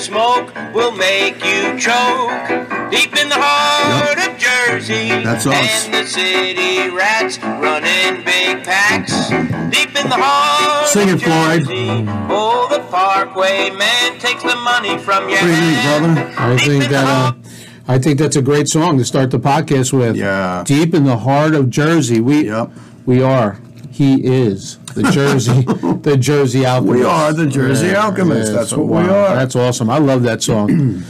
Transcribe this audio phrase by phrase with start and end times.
[0.00, 2.48] smoke will make you choke.
[2.90, 5.84] Deep in the heart of Jersey, That's us.
[5.86, 9.28] and the city rats running big packs.
[9.70, 11.60] Deep in the heart Sing of it, Floyd.
[11.60, 16.14] Jersey, oh, the Parkway man takes the money from your What do you think, hand.
[16.14, 16.34] brother?
[16.38, 17.32] I Deep think that uh,
[17.86, 20.16] I think that's a great song to start the podcast with.
[20.16, 20.64] Yeah.
[20.66, 22.70] Deep in the heart of Jersey, we Yep.
[23.06, 23.58] we are.
[23.90, 26.98] He is the Jersey, the Jersey Alchemist.
[26.98, 28.52] We are the Jersey Alchemist.
[28.52, 29.34] That's what we are.
[29.34, 29.90] That's awesome.
[29.90, 31.02] I love that song.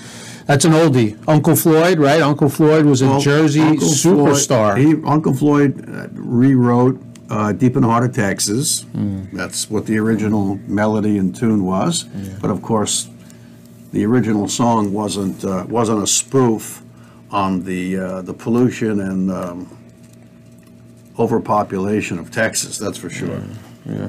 [0.46, 1.16] That's an oldie.
[1.28, 2.20] Uncle Floyd, right?
[2.20, 4.74] Uncle Floyd was a Well, Jersey Uncle superstar.
[4.74, 9.30] Floyd, he, Uncle Floyd uh, rewrote uh, "Deep in the Heart of Texas." Mm.
[9.32, 12.02] That's what the original melody and tune was.
[12.40, 13.08] But of course,
[13.92, 16.82] the original song wasn't uh, wasn't a spoof
[17.30, 19.78] on the uh, the pollution and um,
[21.18, 22.78] overpopulation of Texas.
[22.78, 23.42] That's for sure.
[23.88, 24.08] Uh,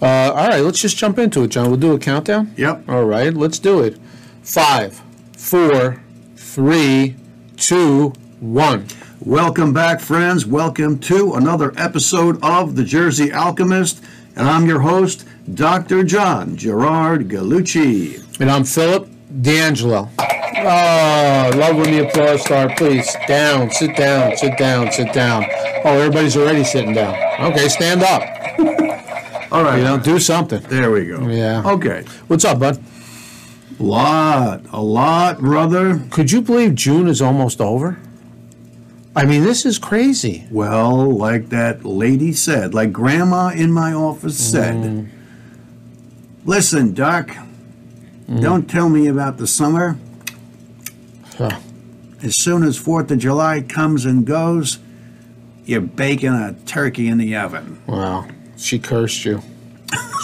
[0.00, 1.68] all right, let's just jump into it, John.
[1.68, 2.54] We'll do a countdown.
[2.56, 2.88] Yep.
[2.88, 3.98] All right, let's do it.
[4.42, 5.00] Five,
[5.36, 6.00] four,
[6.36, 7.16] three,
[7.56, 8.86] two, one.
[9.20, 10.46] Welcome back, friends.
[10.46, 14.02] Welcome to another episode of The Jersey Alchemist.
[14.36, 16.04] And I'm your host, Dr.
[16.04, 18.40] John Gerard Galucci.
[18.40, 19.08] And I'm Philip
[19.42, 20.08] D'Angelo.
[20.20, 22.76] Oh, love when the applause start.
[22.76, 25.44] Please, down, sit down, sit down, sit down.
[25.84, 27.14] Oh, everybody's already sitting down.
[27.40, 28.22] Okay, stand up.
[29.50, 29.78] All right.
[29.78, 30.60] You know, do something.
[30.68, 31.26] There we go.
[31.28, 31.62] Yeah.
[31.64, 32.04] Okay.
[32.26, 32.82] What's up, bud?
[33.78, 36.00] Lot, a lot, brother.
[36.10, 37.98] Could you believe June is almost over?
[39.14, 40.46] I mean, this is crazy.
[40.50, 45.08] Well, like that lady said, like grandma in my office said, Mm.
[46.44, 47.36] listen, Doc,
[48.40, 49.96] don't tell me about the summer.
[51.36, 51.58] Huh.
[52.22, 54.78] As soon as 4th of July comes and goes,
[55.64, 57.78] you're baking a turkey in the oven.
[57.86, 58.26] Wow,
[58.58, 59.40] she cursed you.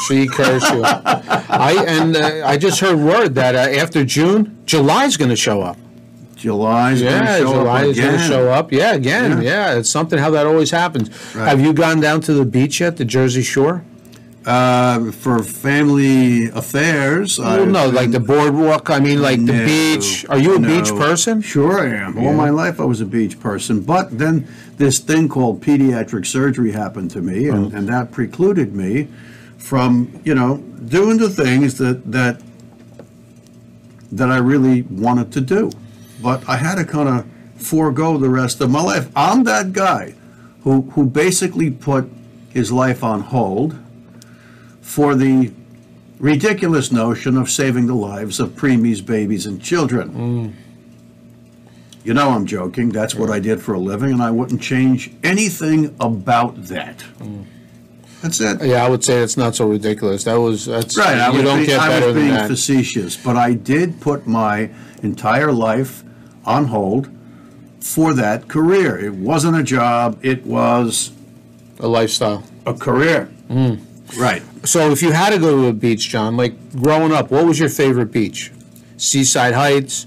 [0.06, 0.82] She cursed you.
[0.84, 5.62] I and uh, I just heard word that uh, after June, July's going to show
[5.62, 5.78] up.
[6.36, 8.70] July's going to Yeah, show July is going to show up.
[8.72, 9.40] Yeah, again.
[9.42, 9.70] Yeah.
[9.72, 9.78] Yeah.
[9.78, 11.08] it's something how that always happens.
[11.34, 11.48] Right.
[11.48, 13.83] Have you gone down to the beach yet, the Jersey Shore?
[14.46, 17.38] Uh, for family affairs.
[17.38, 18.90] Well, I've no, like been- the boardwalk.
[18.90, 20.27] I mean, like the No, beach.
[20.28, 20.98] Are you a beach no.
[20.98, 21.40] person?
[21.40, 22.18] Sure, I am.
[22.18, 23.80] All my life, I was a beach person.
[23.80, 24.46] But then
[24.77, 27.77] this thing called pediatric surgery happened to me, and, Oh.
[27.77, 29.08] and that precluded me
[29.56, 32.42] from, you know, doing the things that that
[34.12, 35.70] that I really wanted to do.
[36.22, 37.24] But I had to kind of
[37.56, 39.08] forego the rest of my life.
[39.16, 40.14] I'm that guy
[40.64, 42.10] who who basically put
[42.50, 43.77] his life on hold
[44.84, 45.50] for the
[46.18, 50.55] ridiculous notion of saving the lives of preemies, babies, and children.
[52.05, 52.90] You know I'm joking.
[52.90, 57.02] That's what I did for a living, and I wouldn't change anything about that.
[58.20, 58.62] That's it.
[58.62, 60.24] Yeah, I would say it's not so ridiculous.
[60.24, 61.16] That was that's Right.
[61.18, 62.48] I You don't being, get I better was being that.
[62.48, 64.70] facetious, but I did put my
[65.02, 66.05] entire life
[66.45, 67.08] on hold
[67.80, 68.98] for that career.
[68.98, 70.18] It wasn't a job.
[70.22, 71.11] It was
[71.80, 72.45] A lifestyle.
[72.66, 73.28] a career.
[73.51, 73.78] Mm.
[74.17, 74.42] Right.
[74.64, 77.58] So, if you had to go to a beach, John, like growing up, what was
[77.58, 78.52] your favorite beach?
[78.97, 80.07] Seaside Heights,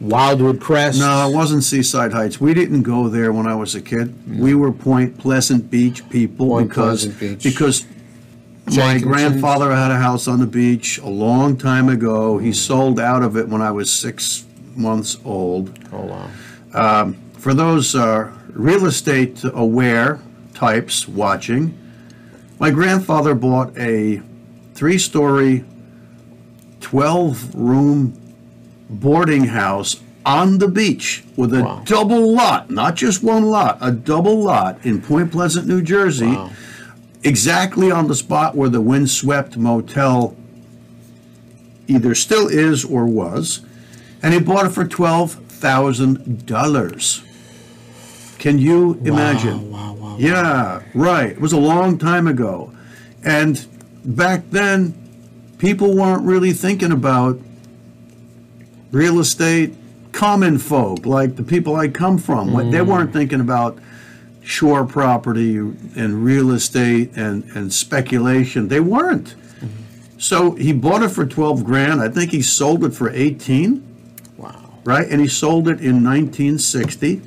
[0.00, 0.98] Wildwood Crest.
[1.00, 2.40] No, it wasn't Seaside Heights.
[2.40, 4.14] We didn't go there when I was a kid.
[4.38, 7.42] We were Point Pleasant Beach people Point because Pleasant Beach.
[7.42, 7.86] because
[8.76, 12.38] my grandfather had a house on the beach a long time ago.
[12.38, 14.46] He sold out of it when I was six
[14.76, 15.76] months old.
[15.92, 16.04] Oh
[16.72, 17.14] wow.
[17.38, 20.20] For those uh, real estate aware
[20.54, 21.78] types watching,
[22.58, 24.20] my grandfather bought a
[24.74, 25.64] three story,
[26.80, 28.14] 12 room
[28.90, 31.82] boarding house on the beach with a Wow.
[31.84, 36.50] double lot, not just one lot, a double lot in Point Pleasant, New Jersey, Wow.
[37.22, 40.34] exactly on the spot where the windswept motel
[41.86, 43.60] either still is or was.
[44.22, 47.22] And he bought it for $12,000.
[48.38, 49.70] Can you imagine?
[49.70, 49.97] Wow, wow, wow.
[50.18, 51.30] Yeah, right.
[51.30, 52.72] It was a long time ago.
[53.24, 53.64] And
[54.04, 54.94] back then,
[55.58, 57.38] people weren't really thinking about
[58.90, 59.74] real estate,
[60.12, 62.52] common folk, like the people I come from.
[62.52, 62.86] What They mm.
[62.86, 63.78] weren't thinking about
[64.42, 68.68] shore property and real estate and, and speculation.
[68.68, 69.34] They weren't.
[69.34, 70.18] Mm-hmm.
[70.18, 72.00] So he bought it for 12 grand.
[72.00, 73.84] I think he sold it for 18
[74.38, 74.78] Wow.
[74.84, 75.06] right?
[75.06, 77.20] And he sold it in 1960.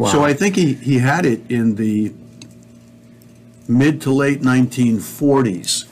[0.00, 0.08] Wow.
[0.12, 2.12] So I think he, he had it in the
[3.68, 5.84] mid to late 1940s,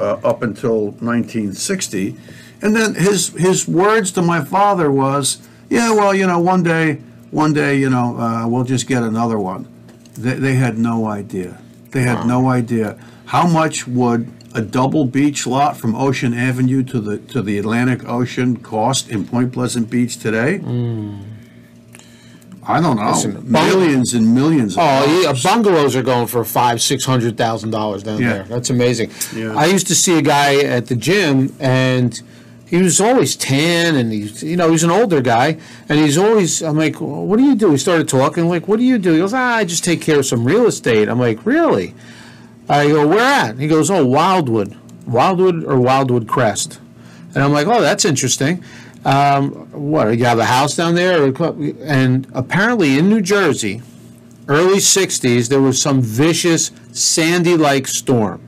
[0.00, 2.16] uh, up until 1960.
[2.62, 7.00] And then his his words to my father was, "Yeah, well, you know, one day,
[7.30, 9.66] one day, you know, uh, we'll just get another one."
[10.14, 11.58] They, they had no idea.
[11.90, 12.96] They had no idea.
[13.26, 18.08] how much would a double beach lot from Ocean Avenue to the to the Atlantic
[18.08, 20.60] Ocean cost in Point Pleasant Beach today?
[22.68, 23.10] I don't know.
[23.10, 24.74] Listen, millions and millions.
[24.74, 25.42] Of Oh, yeah, dollars.
[25.42, 28.32] bungalows are going for five, six hundred thousand dollars down Yeah.
[28.32, 28.42] there.
[28.44, 29.10] That's amazing.
[29.34, 29.54] Yeah.
[29.56, 32.20] I used to see a guy at the gym, and
[32.66, 35.58] he was always tan, and he's you know he's an older guy,
[35.88, 36.60] and he's always.
[36.62, 37.70] I'm like, well, what do you do?
[37.70, 39.12] He started talking like, what do you do?
[39.12, 41.08] He goes, ah, I just take care of some real estate.
[41.08, 41.94] I'm like, really?
[42.68, 43.58] I go, where at?
[43.58, 44.76] He goes, oh, Wildwood,
[45.06, 46.80] Wildwood or Wildwood Crest,
[47.32, 48.64] and I'm like, oh, that's interesting.
[49.06, 50.18] Um, what?
[50.18, 51.60] You have a house down there, or, a club?
[51.80, 53.80] and apparently in New Jersey,
[54.48, 58.42] early 60s, there was some vicious sandy like storm.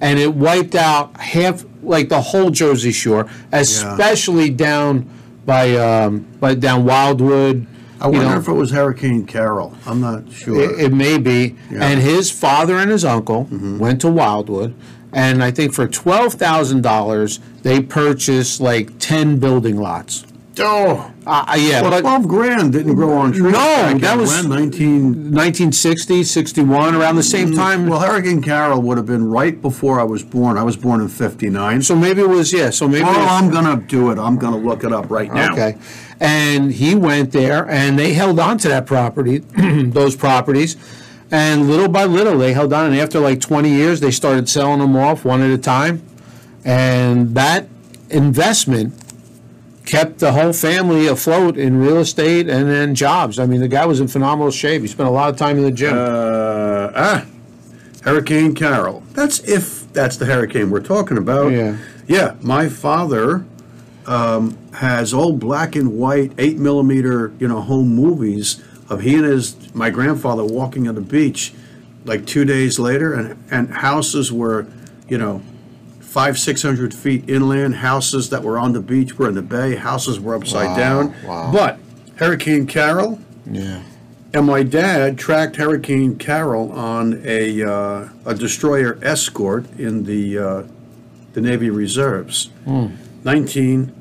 [0.00, 5.08] And it wiped out half, like the whole Jersey Shore, especially down
[5.44, 7.66] by, um, by down Wildwood.
[8.00, 8.38] I wonder know.
[8.38, 9.76] if it was Hurricane Carol.
[9.86, 10.60] I'm not sure.
[10.60, 11.56] It, it may be.
[11.70, 11.84] Yeah.
[11.84, 14.74] And his father and his uncle went to Wildwood,
[15.14, 20.26] and I think for twelve thousand dollars they purchased like ten building lots.
[20.60, 23.44] oh, Uh, uh, yeah, well, but twelve grand didn't grow on trees.
[23.44, 25.32] No, back that was- when, nineteen.
[25.32, 27.88] 1960, 61, around the same time.
[27.88, 30.56] Well, Hurricane Carol would have been right before I was born.
[30.58, 31.82] I was born in '59.
[31.82, 32.70] so maybe it was yeah.
[32.70, 33.04] So maybe.
[33.04, 34.18] Well, was- I'm gonna do it.
[34.18, 35.52] I'm gonna look it up right now.
[35.52, 35.76] Okay.
[36.20, 39.38] And he went there and they held on to that property,
[39.98, 40.76] those properties.
[41.34, 42.92] And little by little, they held on.
[42.92, 46.00] And after like 20 years, they started selling them off one at a time.
[46.64, 47.66] And that
[48.08, 48.94] investment
[49.84, 53.40] kept the whole family afloat in real estate and then jobs.
[53.40, 54.82] I mean, the guy was in phenomenal shape.
[54.82, 55.94] He spent a lot of time in the gym.
[55.98, 57.26] Uh, ah,
[58.02, 59.02] Hurricane Carol.
[59.14, 61.50] That's if that's the hurricane we're talking about.
[61.50, 61.78] Yeah.
[62.06, 62.36] Yeah.
[62.42, 63.44] My father
[64.06, 69.24] um, has old black and white eight millimeter, you know, home movies of he and
[69.24, 71.52] his my grandfather walking on the beach,
[72.04, 74.66] like two days later, and and houses were,
[75.08, 75.42] you know.
[76.00, 79.74] Five, six hundred feet inland, houses that were on the beach were in the bay,
[79.74, 81.14] houses were upside Wow, down.
[81.24, 81.50] wow.
[81.52, 81.80] But
[82.14, 83.18] Hurricane Carol,
[83.50, 83.82] yeah.
[84.32, 90.62] and my dad tracked Hurricane Carol on a uh, a destroyer escort in the uh,
[91.32, 92.48] the Navy Reserves.
[93.24, 93.92] Nineteen.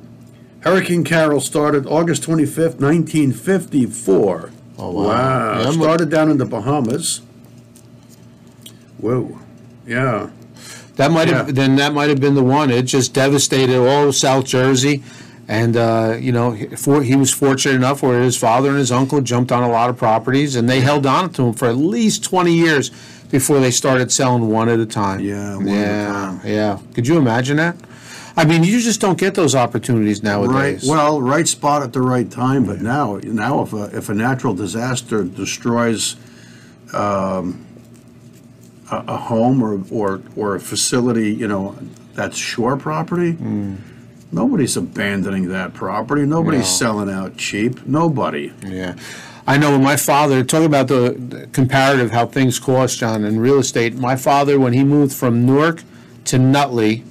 [0.59, 4.51] Hurricane Carol started August twenty fifth, nineteen fifty four.
[4.85, 5.59] Oh, wow.
[5.59, 7.21] Yeah, I'm- started down in the Bahamas.
[8.99, 9.37] Whoa.
[9.87, 10.27] Yeah.
[10.95, 11.53] That might have Yeah.
[11.53, 12.69] then that might have been the one.
[12.69, 15.03] It just devastated all of South Jersey,
[15.47, 18.91] and uh, you know, he- for, he was fortunate enough where his father and his
[18.91, 21.77] uncle jumped on a lot of properties, and they held on to him for at
[21.77, 22.91] least twenty years
[23.31, 25.19] before they started selling one at a time.
[25.21, 26.39] Yeah, one at a yeah, time.
[26.45, 26.77] yeah.
[26.93, 27.75] Could you imagine that?
[28.35, 30.29] I mean, you just don't get those opportunities Right.
[30.31, 30.87] nowadays.
[30.87, 32.65] Well, right spot at the right time.
[32.65, 36.15] But now, now, if a if a natural disaster destroys
[36.93, 37.65] um,
[38.91, 41.75] a, a home or, or or a facility, you know,
[42.15, 43.37] that's shore property.
[44.31, 46.25] Nobody's abandoning that property.
[46.25, 46.65] Nobody's No.
[46.65, 47.85] selling out cheap.
[47.85, 48.51] Nobody.
[48.65, 48.95] Yeah.
[49.45, 53.59] I know my father, talk about the, the comparative, how things cost, John, in real
[53.59, 53.93] estate.
[53.95, 55.83] My father, when he moved from Newark
[56.25, 57.03] to Nutley,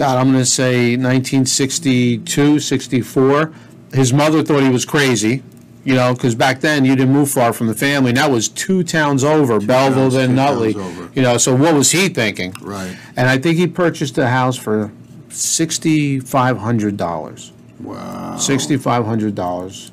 [0.00, 3.52] God, I'm going to say 1962, 64,
[3.92, 5.42] his mother thought he was crazy,
[5.84, 8.08] you know, because back then you didn't move far from the family.
[8.08, 10.74] And that was two towns over, Belleville, towns- then two Nutley.
[11.14, 12.54] You know, so what was he thinking?
[12.62, 12.96] Right.
[13.14, 14.90] And I think he purchased a house for
[15.28, 17.50] $6,500.
[17.80, 18.36] Wow.
[18.38, 19.90] $6,500.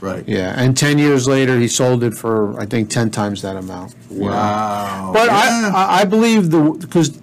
[0.00, 0.24] Right.
[0.26, 3.94] Yeah, and ten years later, he sold it for I think ten times that amount.
[4.08, 5.10] Wow.
[5.12, 5.72] But Yeah.
[5.74, 7.20] I, I I believe the because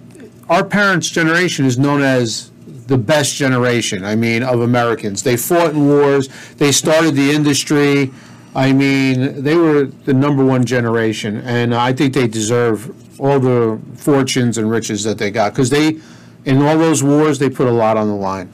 [0.48, 2.50] our parents' generation is known as
[2.86, 4.04] the best generation.
[4.04, 5.22] I mean, of Americans.
[5.22, 6.28] They fought in wars.
[6.56, 8.10] They started the industry.
[8.54, 12.90] I mean, they were the number one generation, and I think they deserve
[13.20, 15.98] all the fortunes and riches that they got because they,
[16.44, 18.50] in all those wars, they put a lot on the line.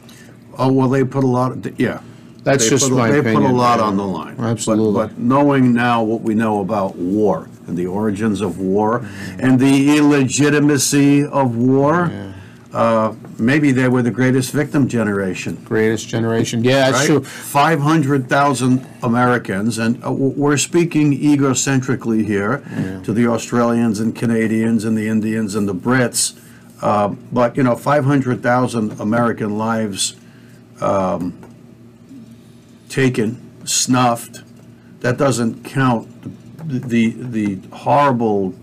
[0.59, 1.57] Oh well, they put a lot.
[1.79, 2.01] Yeah.
[2.43, 3.43] That's They just put, my they opinion.
[3.43, 4.37] put a lot on the line.
[4.37, 5.07] But- Absolutely.
[5.07, 9.07] But, knowing now what we know about war and the origins of war
[9.39, 12.11] and the illegitimacy of war,
[12.75, 15.55] uh, maybe they were the greatest victim generation.
[15.65, 16.65] Greatest generation.
[16.65, 17.23] Yeah, that's right?
[17.23, 17.25] true.
[17.25, 22.65] 500,000 Americans, and uh, we're speaking egocentrically here
[23.05, 26.41] to the Australians and Canadians and the Indians and the Brits.
[26.83, 30.17] Uh, but, you know, 500,000 American lives
[30.81, 31.39] um,
[32.89, 34.43] taken, snuffed.
[35.01, 36.09] That doesn't count
[36.67, 38.55] the, the, horrible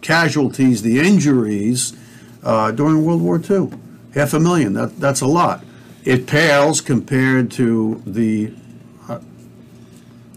[0.00, 1.96] casualties, the injuries
[2.42, 3.70] uh, during World War II.
[4.14, 5.64] Half a million, that, that's a lot.
[6.04, 8.52] It pales compared to the
[9.08, 9.20] uh,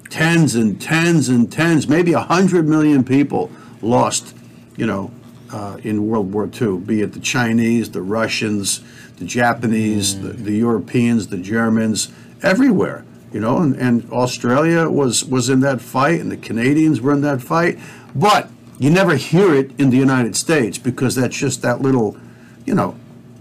[0.10, 3.50] tens and tens and tens, maybe a hundred million people
[3.82, 4.36] lost,
[4.75, 5.12] you know,
[5.51, 8.84] uh, in World War II, be it the Chinese, the Russians,
[9.18, 12.12] the Japanese, the, the Europeans, the Germans,
[12.42, 13.06] everywhere.
[13.34, 17.22] You know, and, and Australia was was in that fight, and the Canadians were in
[17.22, 17.80] that fight,
[18.16, 22.18] but you never hear it in the United States because that's just that little,
[22.66, 22.96] you know,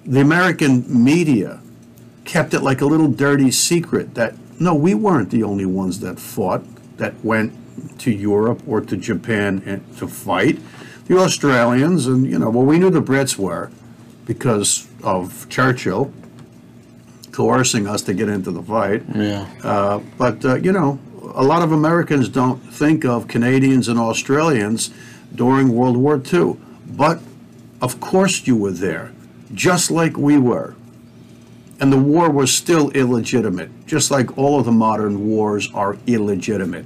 [0.04, 1.60] the American media
[2.24, 6.18] kept it like a little dirty secret that no, we weren't the only ones that
[6.18, 6.62] fought,
[6.96, 7.52] that went
[7.98, 10.58] to Europe or to Japan and to fight.
[11.06, 13.70] The Australians and you know, well, we knew the Brits were
[14.24, 16.12] because of Churchill
[17.32, 19.02] coercing us to get into the fight.
[19.14, 19.48] Yeah.
[19.62, 20.98] Uh, but uh, you know,
[21.34, 24.90] a lot of Americans don't think of Canadians and Australians
[25.34, 26.56] during World War II.
[26.86, 27.20] But
[27.80, 29.12] of course, you were there,
[29.54, 30.74] just like we were.
[31.80, 36.84] And the war was still illegitimate, just like all of the modern wars are illegitimate.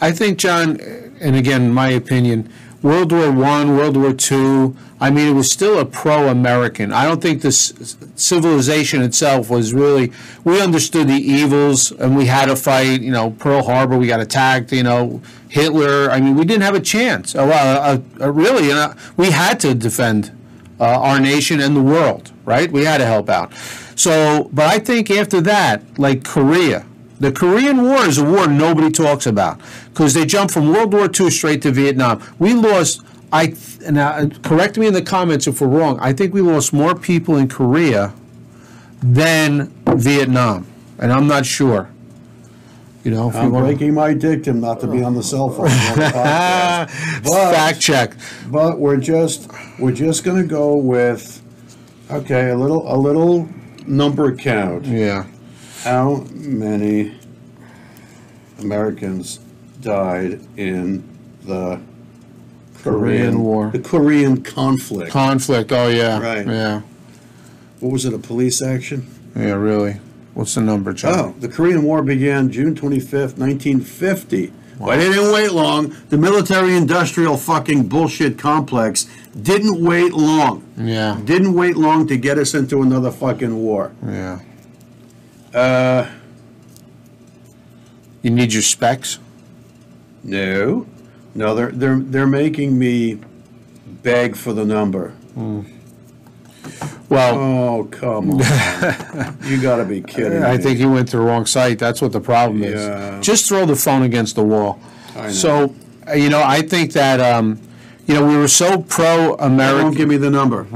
[0.00, 0.80] I think, John,
[1.20, 2.50] and again, my opinion,
[2.84, 4.76] World War One, World War Two.
[5.00, 6.92] I mean, it was still a pro-American.
[6.92, 10.12] I don't think this civilization itself was really.
[10.44, 13.00] We understood the evils, and we had to fight.
[13.00, 14.70] You know, Pearl Harbor, we got attacked.
[14.70, 16.10] You know, Hitler.
[16.10, 17.32] I mean, we didn't have a chance.
[17.32, 18.68] Well, uh, uh, really,
[19.16, 20.30] we had to defend
[20.78, 22.32] uh, our nation and the world.
[22.44, 22.70] Right?
[22.70, 23.54] We had to help out.
[23.96, 26.84] So, but I think after that, like Korea,
[27.24, 31.08] the Korean War is a war nobody talks about because they jumped from World War
[31.08, 32.22] II straight to Vietnam.
[32.38, 33.02] We lost.
[33.32, 33.54] I
[33.90, 35.98] now uh, correct me in the comments if we're wrong.
[36.00, 38.12] I think we lost more people in Korea
[39.02, 40.66] than Vietnam,
[40.98, 41.88] and I'm not sure.
[43.04, 45.66] You know, if I'm breaking my dictum not to be on the cell phone.
[45.66, 46.90] the.
[47.24, 48.16] But- fact check.
[48.50, 51.42] But we're just we're just going to go with
[52.10, 53.48] okay, a little a little
[53.86, 54.86] number count.
[54.86, 55.24] Yeah,
[55.84, 57.14] How many
[58.58, 59.38] Americans
[59.80, 61.04] died in
[61.44, 61.80] the
[62.82, 63.70] Korean War.
[63.70, 65.10] The Korean conflict.
[65.10, 65.72] conflict.
[65.72, 66.46] Oh yeah, Right.
[66.46, 66.80] Yeah,
[67.80, 68.14] what was it?
[68.14, 69.06] A police action?
[69.36, 69.96] yeah, really.
[70.34, 71.14] What's the number, John?
[71.14, 74.52] Oh, the Korean War began June 25th, 1950.
[74.80, 75.94] But it didn't wait long.
[76.08, 79.06] The military-industrial fucking bullshit complex
[79.40, 80.64] didn't wait long.
[80.76, 83.92] Yeah, Didn't wait long to get us into another fucking war.
[84.04, 84.40] yeah.
[85.54, 86.06] Uh,
[88.22, 89.18] You need your specs.
[90.24, 90.86] no,
[91.34, 93.18] no, they're they're they're making me
[94.02, 95.12] beg for the number.
[97.10, 98.38] Well, Oh come on!
[99.44, 100.46] you got to be kidding me.
[100.46, 100.62] I me.
[100.62, 101.78] think you went to the wrong site.
[101.78, 103.24] That's what the problem is.
[103.24, 104.80] Just throw the phone against the wall.
[105.30, 105.74] So,
[106.08, 107.60] uh, you know, I think that, um,
[108.06, 110.66] you know, we were so pro Don't American, give me the number.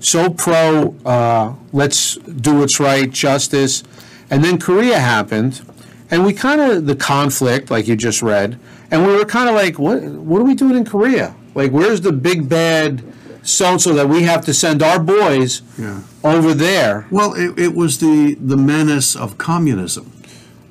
[0.00, 3.84] so pro, uh, let's do what's right, justice.
[4.30, 5.62] And then Korea happened,
[6.10, 8.58] and we kind of, the conflict, like you just read,
[8.90, 11.34] and we were kind of like, what, what are we doing in Korea?
[11.54, 13.02] Like, where's the big bad
[13.42, 16.02] so and so that we have to send our boys Yeah.
[16.22, 17.06] over there?
[17.10, 20.12] Well, it, it was the the menace of communism.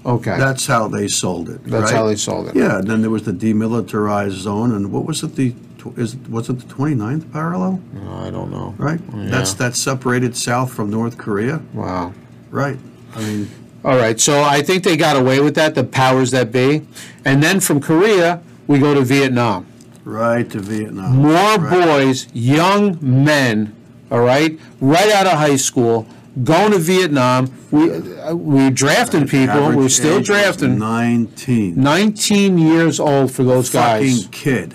[0.05, 0.37] Okay.
[0.37, 1.63] That's how they sold it.
[1.65, 1.93] That's right?
[1.95, 2.55] how they sold it.
[2.55, 5.35] Yeah, and then there was the demilitarized zone, and what was it?
[5.35, 5.53] The
[5.95, 7.81] is was it the 29th parallel?
[8.09, 8.75] I don't know.
[8.77, 8.99] Right.
[9.13, 9.29] yeah.
[9.29, 11.61] That's that separated South from North Korea.
[11.73, 12.13] Wow.
[12.51, 12.77] Right.
[13.15, 13.49] I mean,
[13.85, 16.81] All right, so I think they got away with that, the powers that be.
[17.23, 19.65] And then from Korea, we go to Vietnam.
[20.03, 21.17] right to Vietnam.
[21.17, 21.85] More Right.
[21.85, 23.73] boys, young men,
[24.11, 26.05] all right, right out of high school,
[26.43, 27.49] going to Vietnam.
[27.71, 30.77] We, uh, we're drafting people, Average we're still drafting.
[30.79, 31.75] 19.
[31.81, 34.23] 19 years old for those guys.
[34.23, 34.73] Fucking kid.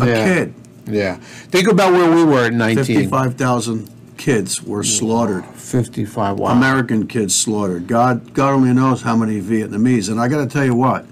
[0.00, 0.24] A Yeah.
[0.24, 0.54] kid.
[0.86, 1.16] Yeah.
[1.50, 2.84] Think about where we were at 19.
[2.96, 5.44] 55,000 kids were slaughtered.
[5.70, 6.50] 55, wow.
[6.50, 7.86] American kids slaughtered.
[7.86, 10.10] God, God only knows how many Vietnamese.
[10.10, 11.04] And I got to tell you what,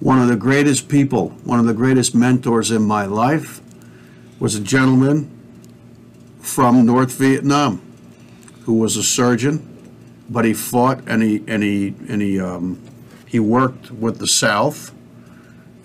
[0.00, 3.60] one of the greatest people, one of the greatest mentors in my life,
[4.38, 5.30] was a gentleman
[6.40, 7.82] from North Vietnam,
[8.62, 9.66] who was a surgeon,
[10.30, 12.80] but he fought and he and he and he um,
[13.26, 14.92] he worked with the South,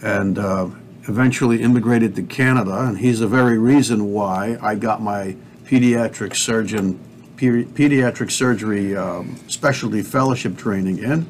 [0.02, 0.70] and uh,
[1.04, 2.88] eventually immigrated to Canada.
[2.88, 7.00] And he's the very reason why I got my pediatric surgeon,
[7.36, 11.26] pedi- pediatric surgery um, specialty fellowship training in.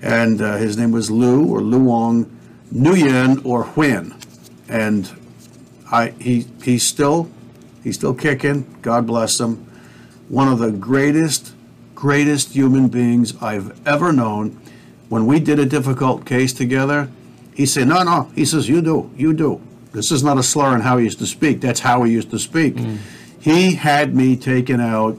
[0.00, 2.30] And uh, his name was Lou or Luong
[2.72, 4.14] Nguyen or Huyen,
[4.68, 5.10] and
[5.90, 7.30] I he he's still
[7.82, 8.66] he's still kicking.
[8.82, 9.64] God bless him.
[10.28, 11.54] One of the greatest
[11.94, 14.60] greatest human beings I've ever known.
[15.08, 17.08] When we did a difficult case together,
[17.54, 19.60] he said, "No, no." He says, "You do, you do."
[19.92, 21.60] This is not a slur on how he used to speak.
[21.60, 22.76] That's how he used to speak.
[23.40, 25.18] He had me taken out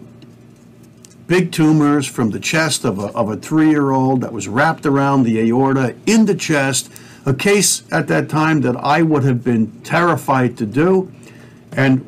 [1.30, 5.40] big tumors from the chest of a, of a three-year-old that was wrapped around the
[5.40, 6.92] aorta in the chest,
[7.24, 11.14] a case at that time that I would have been terrified to do.
[11.72, 12.04] And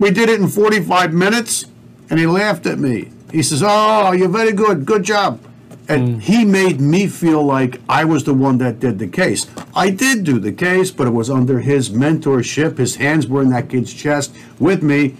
[0.00, 1.66] We did it in 45 minutes,
[2.08, 3.10] and he laughed at me.
[3.30, 4.84] He says, "Oh, you're very good.
[4.84, 5.38] Good job."
[5.86, 6.20] And mm.
[6.22, 9.46] he made me feel like I was the one that did the case.
[9.74, 12.78] I did do the case, but it was under his mentorship.
[12.78, 15.14] His hands were in that kid's chest with me.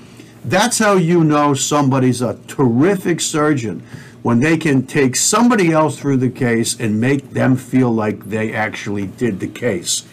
[0.45, 3.83] That's how you know somebody's a terrific surgeon
[4.23, 8.53] when they can take somebody else through the case and make them feel like they
[8.53, 10.07] actually did the case.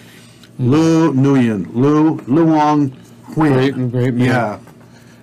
[0.59, 2.91] Lu Nguyen, Lu Luong
[3.35, 3.53] Huyen.
[3.53, 4.25] Great- great man.
[4.27, 4.59] Yeah.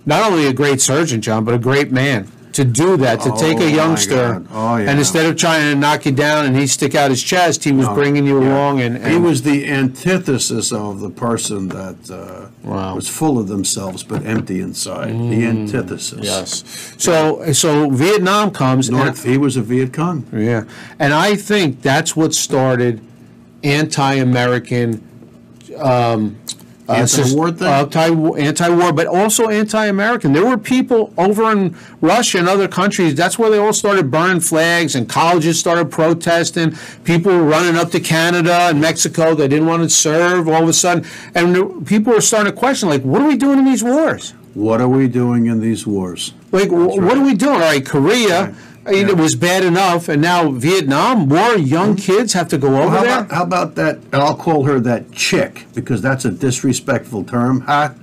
[0.07, 2.29] Not only a great surgeon, John, but a great man.
[2.55, 4.47] To do that, to take Oh, a my youngster, God.
[4.53, 4.89] Oh, yeah.
[4.91, 7.73] and instead of trying to knock you down and he stick out his chest, he
[7.73, 8.81] was bringing you along.
[8.81, 12.95] And, and he was the antithesis of the person that uh, Wow.
[12.95, 15.11] was full of themselves but empty inside.
[15.13, 16.21] The antithesis.
[16.23, 16.95] yes.
[16.97, 18.89] So so Vietnam comes.
[18.89, 20.25] and- North, he was a Viet Cong.
[20.33, 20.63] Yeah,
[20.99, 23.01] and I think that's what started
[23.65, 25.03] anti-American.
[25.77, 26.37] Um,
[26.87, 27.67] Uh, anti-war sus- thing?
[27.69, 30.33] Uh, Anti, anti-war, but also anti-American.
[30.35, 33.15] There were people over in Russia and other countries.
[33.15, 36.77] That's where they all started burning flags, and colleges started protesting.
[37.05, 39.35] People were running up to Canada and Mexico.
[39.35, 40.47] They didn't want to serve.
[40.49, 43.59] All of a sudden, and people were starting to question, like, what are we doing
[43.61, 44.35] in these wars?
[44.53, 46.35] What are we doing in these wars?
[46.53, 47.55] Like, wh- what are we doing?
[47.55, 48.45] All right, Korea.
[48.45, 48.55] Right.
[48.87, 49.13] I mean, Yeah.
[49.13, 51.29] It was bad enough, and now Vietnam.
[51.29, 52.13] More young mm-hmm.
[52.13, 53.21] kids have to go over how, there.
[53.21, 53.97] about, how about that?
[53.97, 57.63] And I'll call her that chick because that's a disrespectful term.
[57.63, 57.95] Huh?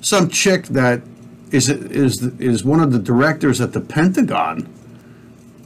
[0.00, 1.02] Some chick that
[1.50, 4.68] is is is one of the directors at the Pentagon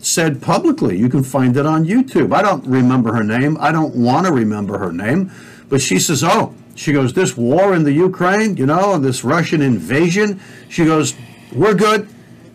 [0.01, 0.99] said publicly.
[0.99, 2.35] You can find it on YouTube.
[2.35, 3.57] I don't remember her name.
[3.61, 5.33] I don't want to remember her name,
[5.69, 9.63] but she says, "Oh, she goes this war in the Ukraine, you know, this Russian
[9.63, 11.15] invasion." She goes,
[11.53, 12.09] "We're good."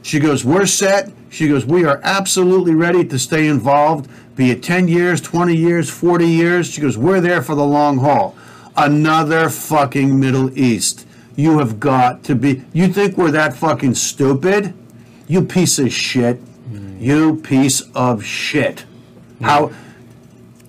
[0.03, 1.12] She goes, We're set.
[1.34, 5.90] She goes, We are absolutely ready to stay involved, be it 10 years, 20 years,
[5.90, 6.70] 40 years.
[6.70, 8.36] She goes, We're there for the long haul.
[8.78, 11.08] Another fucking Middle East.
[11.36, 12.62] You have got to be.
[12.72, 14.75] You think we're that fucking stupid?
[15.27, 16.40] You piece of shit.
[16.72, 17.01] Mm.
[17.01, 18.86] You piece of shit.
[19.42, 19.70] How.
[19.70, 19.75] Mm.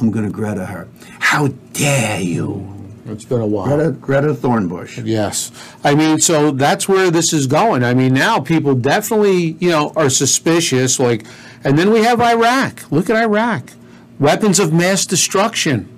[0.01, 0.89] I'm going to Greta her.
[1.19, 2.74] How dare you?
[3.07, 3.67] It's been a while.
[3.67, 5.05] Greta, Greta Thornbush.
[5.05, 7.85] Yes, I mean, so that's where this is going.
[7.85, 10.99] I mean, now people definitely, you know, are suspicious.
[10.99, 11.27] Like,
[11.63, 12.91] and then we have Iraq.
[12.91, 13.73] Look at Iraq,
[14.19, 15.89] weapons of mass destruction.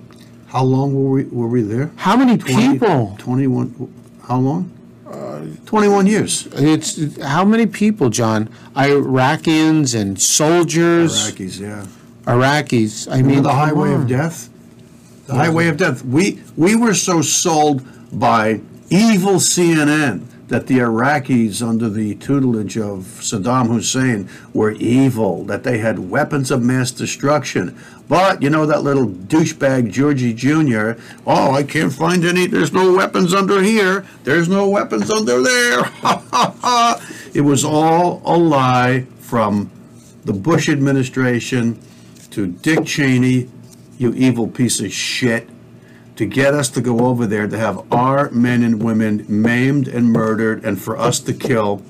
[0.47, 1.91] How long were we, were we there?
[1.97, 3.15] How many 20 people?
[3.19, 3.93] 21,
[4.23, 4.71] how long?
[5.65, 6.47] 21 years.
[6.53, 8.49] It's how many people, John?
[8.75, 11.85] Iraqis and soldiers, Iraqis, yeah.
[12.25, 13.07] Iraqis.
[13.11, 14.49] I mean, the highway of death?
[15.27, 16.03] The highway of death.
[16.05, 17.85] We, we were so sold
[18.17, 25.63] by evil CNN that the Iraqis, under the tutelage of Saddam Hussein, were evil, that
[25.63, 27.77] they had weapons of mass destruction.
[28.07, 30.93] But, you know, that little douchebag Georgie Jr.,
[31.25, 35.91] oh, I can't find any, there's no weapons under here, there's no weapons under there.
[37.33, 39.69] it was all a lie from
[40.23, 41.77] the Bush administration
[42.31, 43.49] to Dick Cheney,
[43.97, 45.49] you evil piece of shit,
[46.15, 50.11] to get us to go over there to have our men and women maimed and
[50.11, 51.83] murdered and for us to kill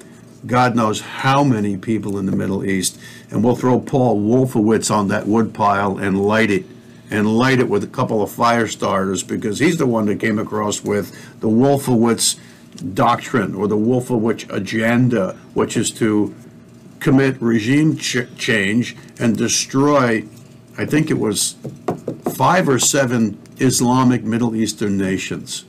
[0.45, 2.99] God knows how many people in the Middle East.
[3.29, 6.65] And we'll throw Paul Wolfowitz on that woodpile and light it.
[7.09, 10.37] And light it with a couple of fire starters because he's the one that came
[10.37, 12.37] across with the Wolfowitz
[12.93, 16.35] doctrine or the Wolfowitz agenda, which is to
[16.99, 20.25] commit regime ch- change and destroy,
[20.77, 21.55] I think it was
[22.37, 25.65] five or seven Islamic Middle Eastern nations.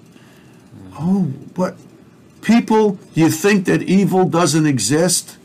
[1.00, 1.78] Oh, but
[2.42, 5.38] people, you think that evil doesn't exist?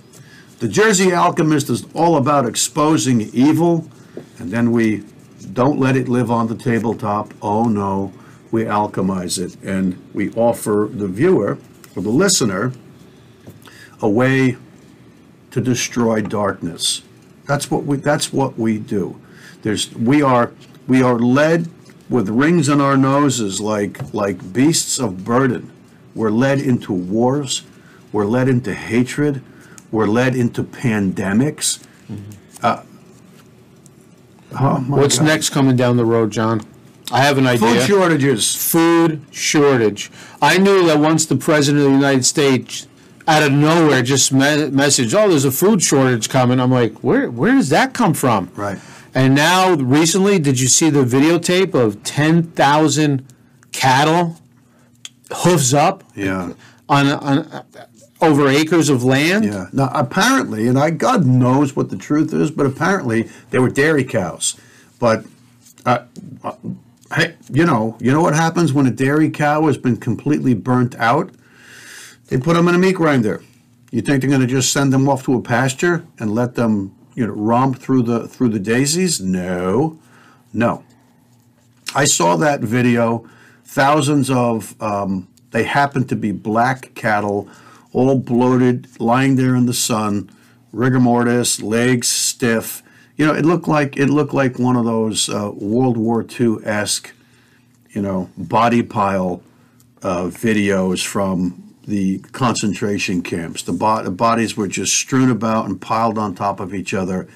[0.59, 3.89] The Jersey Alchemist is all about exposing evil,
[4.37, 5.05] and then we
[5.53, 7.33] don't let it live on the tabletop.
[7.41, 8.11] Oh no,
[8.51, 11.57] we alchemize it, and we offer the viewer
[11.95, 12.73] or the listener
[14.01, 14.57] a way
[15.51, 17.01] to destroy darkness.
[17.45, 19.21] That's what we that's what we do.
[19.61, 20.51] There's we are
[20.87, 21.67] we are led
[22.09, 25.71] with rings on our noses like like beasts of burden.
[26.15, 27.63] We're led into wars,
[28.11, 29.41] we're led into hatred,
[29.91, 31.83] we're led into pandemics.
[32.61, 32.83] Uh,
[34.59, 35.25] oh What's God.
[35.25, 36.61] next coming down the road, John?
[37.11, 37.75] I have an idea.
[37.75, 38.55] Food shortages.
[38.55, 40.09] food shortage.
[40.41, 42.87] I knew that once the president of the United States,
[43.27, 47.29] out of nowhere, just me- messaged, "Oh, there's a food shortage coming." I'm like, "Where?
[47.29, 48.77] Where does that come from?" Right.
[49.15, 53.25] And now, recently, did you see the videotape of ten thousand
[53.71, 54.37] cattle,
[55.31, 56.53] hooves up, Yeah.
[56.89, 57.63] on, on
[58.21, 59.45] over acres of land?
[59.45, 59.67] Yeah.
[59.71, 64.03] Now, apparently, and I God knows what the truth is, but apparently they were dairy
[64.03, 64.55] cows.
[64.99, 65.25] But
[65.85, 65.99] uh,
[66.43, 66.53] uh,
[67.15, 70.95] hey, you know, you know what happens when a dairy cow has been completely burnt
[70.95, 71.29] out?
[72.27, 73.43] They put them in a meat grinder.
[73.91, 76.95] You think they're going to just send them off to a pasture and let them,
[77.15, 79.21] you know, romp through the through the daisies?
[79.21, 79.99] No,
[80.53, 80.83] no.
[81.95, 83.27] I saw that video.
[83.65, 87.47] Thousands of um, they happen to be black cattle,
[87.91, 90.29] all bloated, lying there in the sun,
[90.71, 92.81] rigor mortis, legs stiff.
[93.15, 96.57] You know, it looked like it looked like one of those uh, World War II
[96.63, 97.13] esque,
[97.91, 99.43] you know, body pile
[100.01, 103.63] uh, videos from the concentration camps.
[103.63, 107.27] The, bo- bodies were just strewn about and piled on top of each other.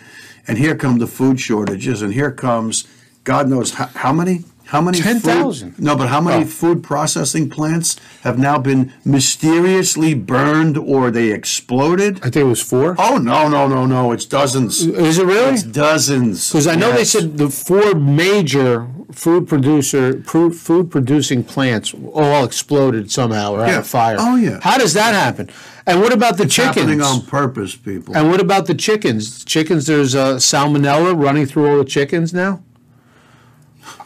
[0.47, 2.87] And here come the food shortages, and here comes
[3.23, 4.45] God knows how, how many.
[4.67, 4.99] How many?
[4.99, 5.79] 10,000.
[5.79, 6.47] No, but how many Oh.
[6.47, 12.17] food processing plants have now been mysteriously burned or they exploded?
[12.17, 12.95] I think it was four.
[12.97, 14.11] Oh no, no, no, no!
[14.11, 14.81] It's dozens.
[14.85, 15.53] Is it really?
[15.53, 16.49] It's dozens.
[16.49, 23.09] Because I know they said the four major food producer food producing plants all exploded
[23.11, 24.17] somehow or had a fire.
[24.19, 24.59] Oh, yeah.
[24.61, 25.49] How does that happen?
[25.85, 26.75] And what about the It's chickens?
[26.75, 28.15] happening on purpose, people.
[28.17, 29.45] and what about the chickens?
[29.45, 32.61] Chickens, there's uh, salmonella running through all the chickens now.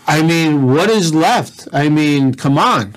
[0.08, 1.68] I mean, what is left?
[1.74, 2.96] I mean, come on.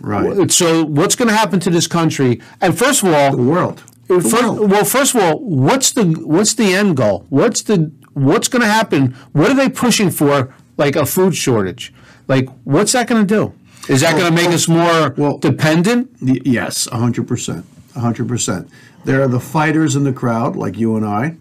[0.00, 0.50] right.
[0.52, 2.40] So, what's going to happen to this country?
[2.60, 3.82] And first of all, The world.
[4.06, 4.70] The Fir- world.
[4.70, 7.24] well, first of all, what's the what's the end goal?
[7.30, 9.16] What's the what's going to happen?
[9.32, 10.54] What are they pushing for?
[10.76, 11.92] Like a food shortage?
[12.28, 13.52] Like what's that going to do?
[13.92, 16.10] Is that going to make us more well- dependent?
[16.20, 18.68] Y- Yes, hundred percent, hundred percent.
[19.04, 21.36] There are the fighters in the crowd, like you and I,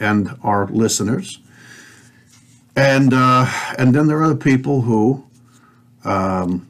[0.00, 1.38] and our listeners,
[2.74, 3.46] and uh,
[3.78, 5.24] and then there are the people who,
[6.04, 6.66] um,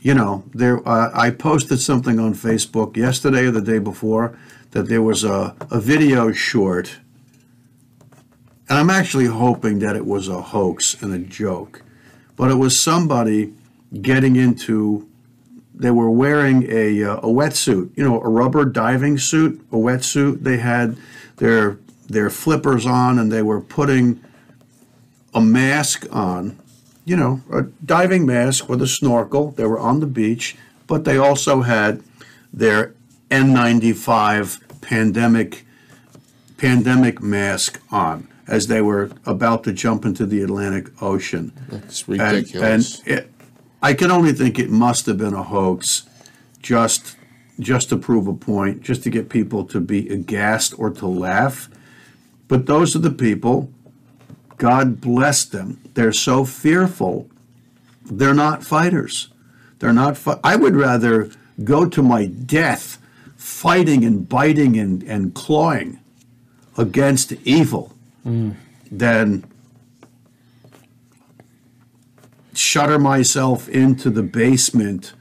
[0.00, 0.86] you know, there.
[0.86, 4.36] Uh, I posted something on Facebook yesterday or the day before
[4.72, 6.96] that there was a, a video short,
[8.68, 11.82] I'm actually hoping that it was a hoax and a joke,
[12.36, 13.52] but it was somebody
[14.02, 15.08] getting into
[15.78, 20.42] they were wearing a, uh, a wetsuit, you know, a rubber diving suit, a wetsuit.
[20.42, 20.96] They had
[21.36, 24.22] their their flippers on, and they were putting
[25.34, 26.58] a mask on,
[27.04, 29.50] you know, a diving mask with a snorkel.
[29.50, 32.02] They were on the beach, but they also had
[32.52, 32.94] their
[33.30, 35.66] N95 pandemic
[36.56, 41.52] pandemic mask on as they were about to jump into the Atlantic Ocean.
[42.18, 43.00] And- ridiculous.
[43.00, 43.32] And, it,
[43.82, 46.08] I can only think it must have been a hoax,
[46.60, 47.16] just
[47.58, 51.70] just to prove a point, just to get people to be aghast or to laugh.
[52.48, 53.70] But those are the people.
[54.58, 55.80] God bless them.
[55.94, 57.28] They're so fearful.
[58.04, 59.28] They're not fighters.
[59.78, 60.16] They're not.
[60.16, 61.30] Fi- I would rather
[61.64, 62.98] go to my death
[63.36, 66.00] fighting and biting and, and clawing
[66.76, 67.95] against evil
[68.90, 69.44] than
[72.52, 75.12] shutter myself into the basement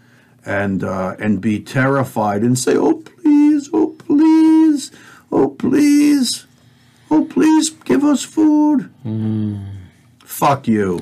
[0.46, 4.92] and uh, and be terrified and say, "Oh please, oh please,
[5.32, 6.46] oh please,
[7.10, 8.90] oh please, give us food."
[10.24, 11.02] Fuck you.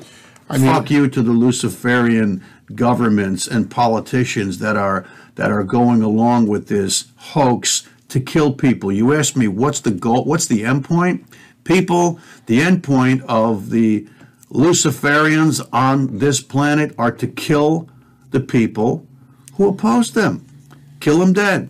[0.58, 2.44] mean- Fuck you to the Luciferian
[2.76, 8.92] governments and politicians that are that are going along with this hoax to kill people.
[8.92, 10.24] You ask me what's the goal?
[10.26, 11.26] What's the end point?
[11.64, 14.08] People, the end point of the
[14.52, 17.90] Luciferians on this planet are to kill
[18.32, 19.06] the people
[19.56, 20.46] who oppose them.
[21.00, 21.70] Kill them dead.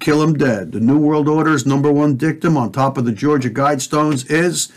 [0.00, 0.72] Kill them dead.
[0.72, 4.72] The New World Order's number one dictum on top of the Georgia Guidestones is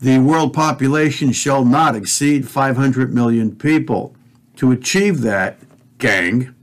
[0.00, 4.14] the world population shall not exceed 500 million people.
[4.56, 5.58] To achieve that,
[5.98, 6.54] gang,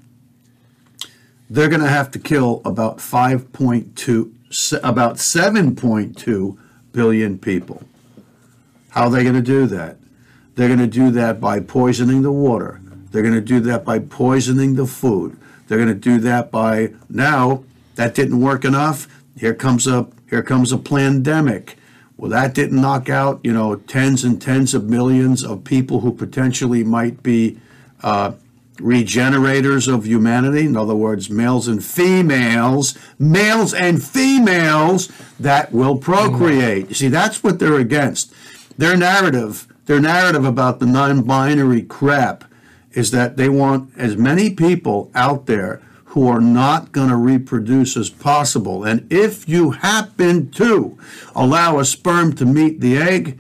[1.50, 6.58] they're going to have to kill about 5.2, about 7.2
[6.92, 7.84] billion people.
[8.90, 9.98] How are they going to do that?
[10.56, 12.82] They're going to do that by poisoning the water.
[13.12, 15.38] They're going to do that by poisoning the food.
[15.68, 17.64] They're going to do that by now
[17.96, 19.08] that didn't work enough.
[19.38, 21.78] Here comes a here comes a pandemic.
[22.18, 26.12] Well, that didn't knock out you know tens and tens of millions of people who
[26.12, 27.60] potentially might be
[28.04, 28.34] uh,
[28.80, 30.66] regenerators of humanity.
[30.66, 36.90] In other words, males and females, males and females that will procreate.
[36.90, 38.34] You see, that's what they're against.
[38.78, 42.46] Their narrative, their narrative about the non-binary crap
[42.94, 47.96] is that they want as many people out there who are not going to reproduce
[47.96, 48.84] as possible.
[48.84, 50.98] And if you happen to
[51.36, 53.40] allow a sperm to meet the egg,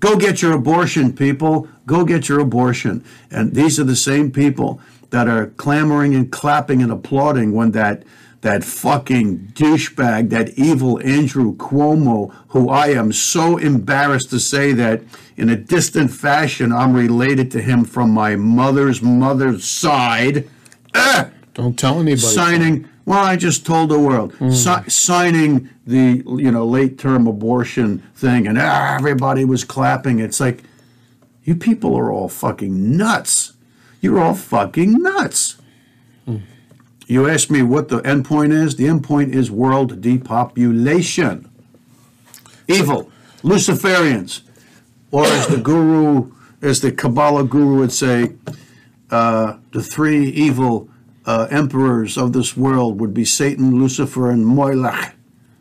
[0.00, 1.68] go get your abortion, people.
[1.86, 3.04] Go get your abortion.
[3.30, 4.80] And these are the same people
[5.10, 8.02] that are clamoring and clapping and applauding when that
[8.42, 15.02] that fucking douchebag, that evil Andrew Cuomo, who I am so embarrassed to say that
[15.36, 20.48] in a distant fashion I'm related to him from my mother's mother's side.
[20.94, 21.30] Ah!
[21.54, 22.18] Don't tell anybody.
[22.18, 22.88] signing.
[23.06, 28.46] Well, I just told the world si- signing the you know late term abortion thing,
[28.48, 30.18] and ah, everybody was clapping.
[30.18, 30.64] It's like
[31.44, 33.52] you people are all fucking nuts.
[34.00, 35.56] You're all fucking nuts.
[37.08, 38.74] You asked me what the end point is.
[38.74, 41.48] The end point is world depopulation.
[42.66, 43.12] Evil,
[43.44, 44.40] Luciferians,
[45.12, 48.32] or as the guru, as the Kabbalah guru would say,
[49.12, 50.88] uh, the three evil
[51.26, 55.12] uh, emperors of this world would be Satan, Lucifer, and Moilach.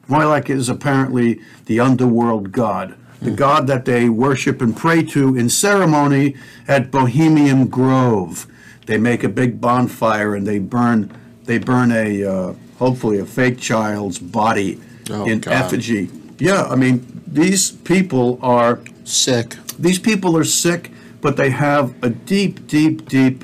[0.08, 5.50] Moilach is apparently the underworld god, the god that they worship and pray to in
[5.50, 6.36] ceremony
[6.68, 8.46] at Bohemian Grove.
[8.86, 11.12] They make a big bonfire and they burn,
[11.46, 15.54] they burn a uh, hopefully a fake child's body Oh, in God.
[15.54, 16.10] effigy.
[16.40, 19.56] Yeah, I mean these people are Sick.
[19.80, 23.44] these people are sick, but they have a deep, deep, deep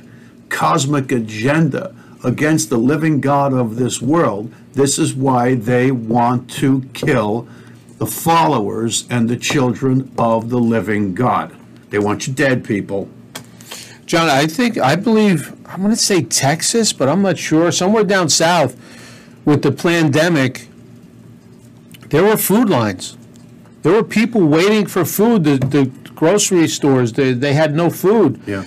[0.50, 4.54] cosmic agenda against the living God of this world.
[4.74, 7.48] This is why they want to kill
[7.98, 11.56] the followers and the children of the living God.
[11.90, 13.10] They want you dead, people.
[14.06, 17.72] John, I think, I believe, I'm going to say Texas, but I'm not sure.
[17.72, 18.76] Somewhere down south
[19.46, 20.68] with the pandemic,
[22.10, 23.18] there were food lines.
[23.84, 25.44] There were people waiting for food.
[25.44, 28.64] The, the grocery stores, they, they had no food, Yeah.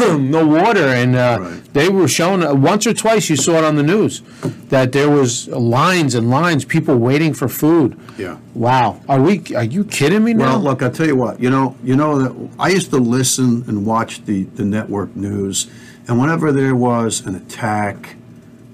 [0.18, 1.74] no water, and uh, Right.
[1.74, 4.22] they were shown uh, once or twice you saw it on the news,
[4.68, 7.98] that there was lines and lines, people waiting for food.
[8.18, 8.36] Yeah.
[8.54, 9.00] Wow.
[9.08, 10.50] Are we, are you kidding me now?
[10.56, 11.40] Well, look, I'll tell you what.
[11.40, 15.68] You know, you know that I used to listen and watch the the network news,
[16.08, 18.16] and whenever there was an attack,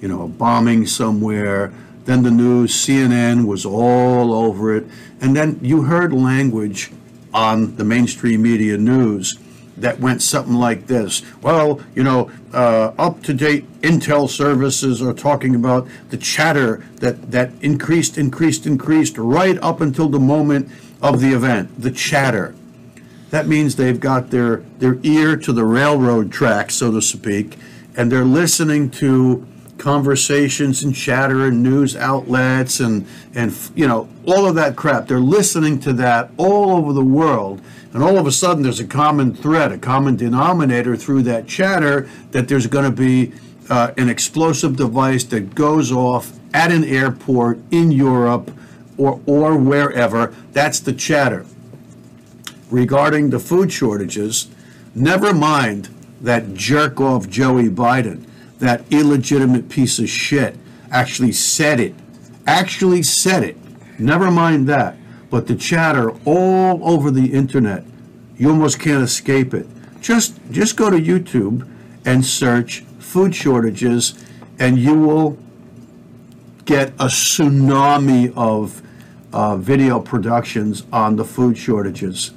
[0.01, 1.73] you know, a bombing somewhere,
[2.05, 4.85] then the news, CNN was all over it,
[5.21, 6.91] and then you heard language
[7.35, 9.39] on the mainstream media news
[9.77, 11.23] that went something like this.
[11.43, 17.31] Well, you know, uh, up to date intel services are talking about the chatter that,
[17.31, 20.71] that increased, increased, increased right up until the moment
[21.03, 21.81] of the event.
[21.81, 22.55] The chatter.
[23.31, 27.59] That means they've got their, their ear to the railroad track, so to speak,
[27.97, 29.47] and they're listening to
[29.79, 35.09] conversations and chatter and news outlets and, and you know, all of that crap.
[35.09, 37.61] They're listening to that all over the world.
[37.93, 42.09] And all of a sudden, there's a common thread, a common denominator through that chatter
[42.33, 43.33] that there's going to be
[43.71, 48.51] uh, an explosive device that goes off at an airport in Europe
[48.99, 50.35] or, or wherever.
[50.53, 51.47] That's the chatter
[52.71, 54.49] regarding the food shortages,
[54.95, 55.89] never mind
[56.21, 58.27] that jerk off Joey Biden,
[58.59, 60.57] that illegitimate piece of shit,
[60.91, 61.95] actually said it.
[62.47, 63.57] Actually said it.
[63.99, 64.97] Never mind that.
[65.31, 67.85] But the chatter all over the internet,
[68.37, 69.67] you almost can't escape it.
[70.01, 71.69] Just just go to YouTube
[72.05, 74.15] and search food shortages
[74.59, 75.39] and you will
[76.65, 78.83] get a tsunami of
[79.33, 82.33] uh, video productions on the food shortages.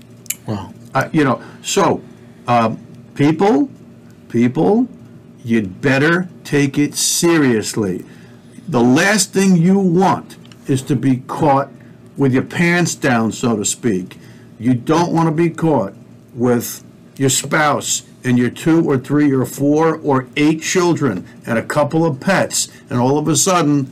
[0.48, 0.74] Wow.
[0.94, 2.02] Uh, you know, so
[2.48, 2.80] um,
[3.16, 3.70] people,
[4.30, 4.88] people,
[5.44, 8.06] you'd better take it seriously.
[8.68, 11.70] The last thing you want is to be caught
[12.18, 14.18] with your pants down, so to speak.
[14.60, 15.94] You don't want to be caught
[16.34, 16.84] with
[17.18, 22.06] your spouse and your two or three or four or eight children and a couple
[22.06, 23.92] of pets, and all of a sudden,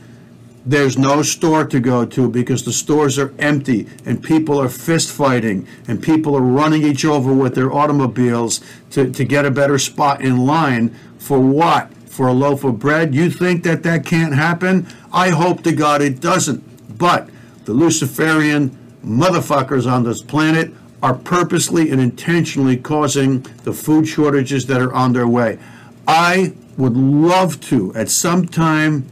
[0.66, 5.10] there's no store to go to because the stores are empty and people are fist
[5.10, 9.78] fighting and people are running each over with their automobiles to, to get a better
[9.78, 11.92] spot in line for what?
[12.08, 13.14] For a loaf of bread?
[13.14, 14.86] You think that that can't happen?
[15.12, 16.98] I hope to God it doesn't.
[16.98, 17.28] But
[17.64, 24.80] the Luciferian motherfuckers on this planet are purposely and intentionally causing the food shortages that
[24.80, 25.58] are on their way.
[26.06, 29.06] I would love to, at some time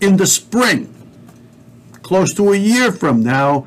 [0.00, 0.94] in the spring,
[2.02, 3.66] close to a year from now,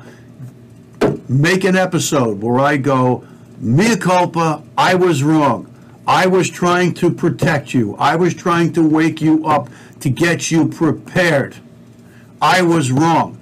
[1.28, 3.24] make an episode where I go,
[3.58, 5.71] mea culpa, I was wrong.
[6.06, 7.94] I was trying to protect you.
[7.96, 9.68] I was trying to wake you up
[10.00, 11.56] to get you prepared.
[12.40, 13.38] I was wrong.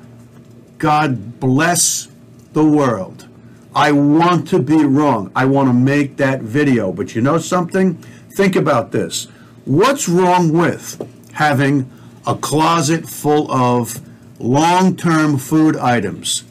[0.79, 2.09] God bless
[2.53, 3.29] the world.
[3.75, 5.31] I want to be wrong.
[5.35, 6.92] I want to make that video.
[6.92, 7.94] But you know something?
[8.35, 9.25] Think about this.
[9.64, 11.01] What's wrong with
[11.33, 11.90] having
[12.27, 14.01] a closet full of
[14.38, 16.44] long term food items,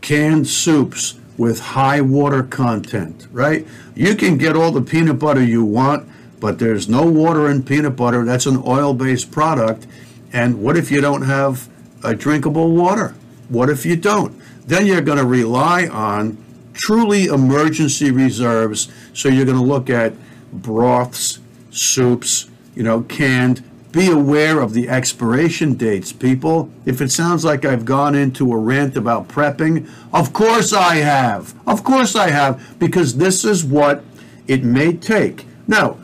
[0.00, 3.66] canned soups with high water content, right?
[3.94, 6.06] You can get all the peanut butter you want,
[6.38, 8.26] but there's no water in peanut butter.
[8.26, 9.86] That's an oil based product.
[10.34, 11.66] And what if you don't have
[12.04, 13.14] a drinkable water?
[13.48, 14.38] What if you don't?
[14.66, 16.36] Then you're going to rely on
[16.74, 18.92] truly emergency reserves.
[19.14, 20.12] So you're going to look at
[20.52, 21.38] broths,
[21.70, 23.64] soups, you know, canned.
[23.92, 26.70] Be aware of the expiration dates, people.
[26.86, 31.54] If it sounds like I've gone into a rant about prepping, of course I have.
[31.66, 34.04] Of course I have, because this is what
[34.46, 35.46] it may take.
[35.66, 35.98] Now,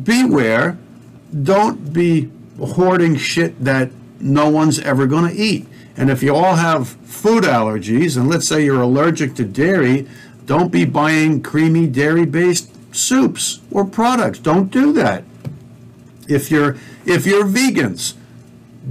[0.00, 0.78] beware,
[1.42, 5.66] don't be hoarding shit that no one's ever going to eat.
[5.96, 10.08] And if you all have food allergies, and let's say you're allergic to dairy,
[10.46, 14.38] don't be buying creamy dairy based soups or products.
[14.38, 15.24] Don't do that.
[16.28, 18.14] If you're if you're vegans,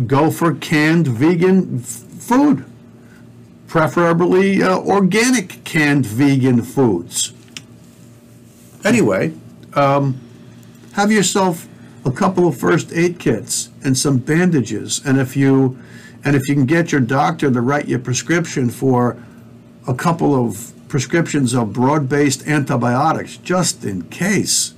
[0.07, 2.65] go for canned vegan food,
[3.67, 7.33] preferably uh, organic canned vegan foods.
[8.83, 9.33] Anyway,
[9.73, 10.19] um,
[10.93, 11.67] have yourself
[12.03, 15.79] a couple of first aid kits and some bandages, and if you
[16.23, 19.17] and if you can get your doctor to write you a prescription for
[19.87, 24.73] a couple of prescriptions of broad-based antibiotics, just in case.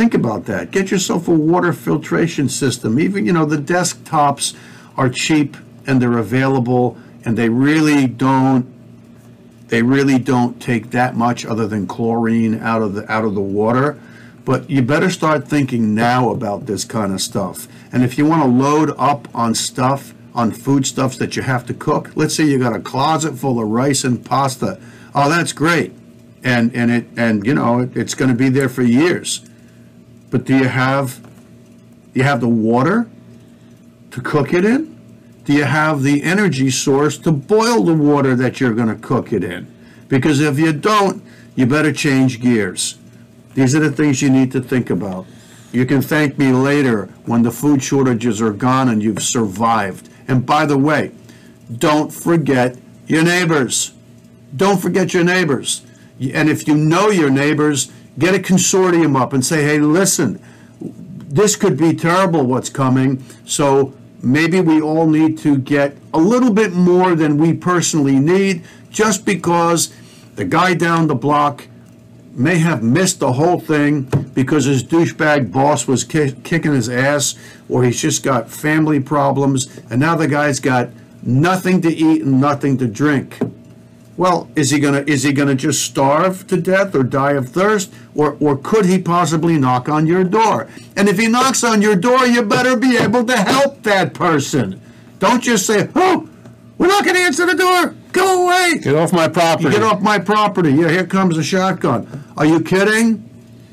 [0.00, 0.70] Think about that.
[0.70, 2.98] Get yourself a water filtration system.
[2.98, 4.56] Even, you know, the desktops
[4.96, 8.64] are cheap and they're available and they really don't
[9.68, 13.42] they really don't take that much other than chlorine out of the out of the
[13.42, 14.00] water.
[14.46, 17.68] But you better start thinking now about this kind of stuff.
[17.92, 21.74] And if you want to load up on stuff, on foodstuffs that you have to
[21.74, 24.80] cook, let's say you got a closet full of rice and pasta.
[25.14, 25.92] Oh, that's great.
[26.42, 29.44] And and it and you know, it, it's going to be there for years.
[30.30, 31.20] But do you have
[32.14, 33.08] you have the water
[34.10, 34.98] to cook it in?
[35.44, 39.32] Do you have the energy source to boil the water that you're going to cook
[39.32, 39.72] it in?
[40.08, 41.22] Because if you don't,
[41.54, 42.98] you better change gears.
[43.54, 45.26] These are the things you need to think about.
[45.72, 50.08] You can thank me later when the food shortages are gone and you've survived.
[50.26, 51.12] And by the way,
[51.78, 53.92] don't forget your neighbors.
[54.56, 55.82] Don't forget your neighbors.
[56.20, 60.40] And if you know your neighbors, get a consortium up and say, hey, listen,
[60.80, 63.24] this could be terrible what's coming.
[63.44, 68.62] So maybe we all need to get a little bit more than we personally need
[68.90, 69.92] just because
[70.36, 71.66] the guy down the block
[72.32, 74.02] may have missed the whole thing
[74.34, 77.34] because his douchebag boss was ki- kicking his ass
[77.68, 80.90] or he's just got family problems and now the guy's got
[81.22, 83.38] nothing to eat and nothing to drink.
[84.20, 87.90] Well, is he gonna is he gonna just starve to death or die of thirst,
[88.14, 90.68] or or could he possibly knock on your door?
[90.94, 94.78] And if he knocks on your door, you better be able to help that person.
[95.20, 96.28] Don't just say, "Oh,
[96.76, 97.94] we're not going to answer the door.
[98.12, 99.70] Go away." Get off my property.
[99.70, 100.72] Get off my property.
[100.72, 102.22] Yeah, here comes a shotgun.
[102.36, 103.24] Are you kidding?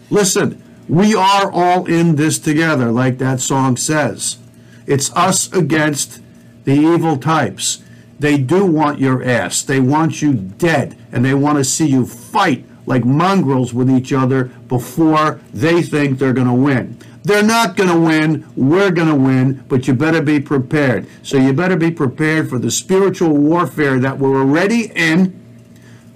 [0.10, 4.38] Listen, we are all in this together, like that song says.
[4.86, 6.22] It's us against
[6.64, 7.80] the evil types.
[8.20, 9.62] They do want your ass.
[9.62, 14.14] They want you dead, and they want to see you fight like mongrels with each
[14.14, 16.98] other before they think they're going to win.
[17.24, 18.48] They're not going to win.
[18.56, 21.08] We're going to win, but you better be prepared.
[21.24, 25.38] So you better be prepared for the spiritual warfare that we're already in.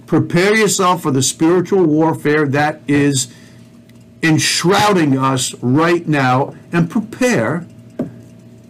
[0.06, 3.32] Prepare yourself for the spiritual warfare that is
[4.22, 7.66] enshrouding us right now, and prepare.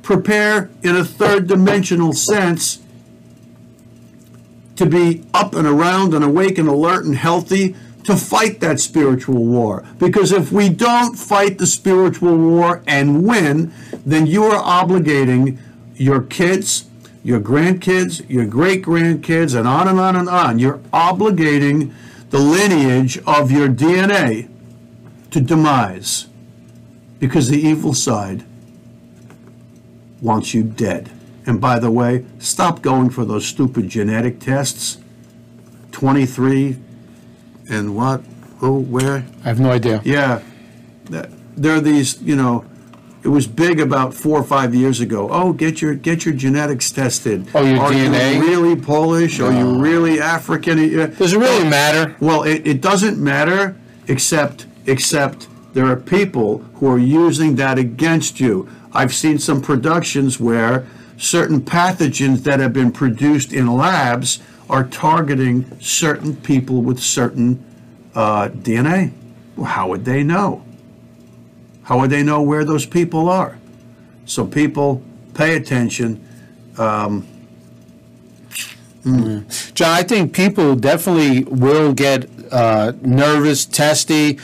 [0.03, 2.83] Prepare in a third dimensional sense
[4.77, 9.45] to be up and around and awake and alert and healthy to fight that spiritual
[9.45, 9.85] war.
[9.99, 13.73] Because if we don't fight the spiritual war and win,
[14.05, 15.59] then you are obligating
[15.95, 16.87] your kids,
[17.23, 20.59] your grandkids, your great grandkids, and on and on and on.
[20.59, 21.93] You're obligating
[22.31, 24.49] the lineage of your DNA
[25.31, 26.27] to demise
[27.21, 28.45] because the evil side
[30.21, 31.11] wants you dead.
[31.47, 34.99] And by the way, stop going for those stupid genetic tests.
[35.93, 36.77] 23
[37.69, 38.23] and what?
[38.59, 38.79] Who?
[38.81, 39.25] Where?
[39.45, 40.01] I have no idea.
[40.05, 40.41] Yeah.
[41.11, 41.27] Th-
[41.57, 42.65] There are these, you know,
[43.25, 45.29] it was big about four or five years ago.
[45.31, 47.47] Oh, get your get your genetics tested.
[47.55, 48.35] Oh, your Are DNA?
[48.35, 49.39] you really Polish?
[49.39, 50.77] Are you really African?
[50.79, 52.17] Does it really matter?
[52.21, 53.77] Well, it, it doesn't matter
[54.09, 58.69] except except there are people who are using that against you.
[58.93, 60.85] I've seen some productions where
[61.23, 67.65] certain pathogens that have been produced in labs are targeting certain people with certain
[68.15, 69.13] uh, DNA.
[69.55, 70.65] Well, how would they know?
[71.85, 73.57] How would they know where those people are?
[74.25, 75.03] So people
[75.35, 76.27] pay attention.
[79.75, 84.41] John, I think people definitely will get uh, nervous, testy.